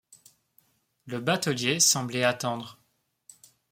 [1.05, 2.79] Le batelier semblait attendre.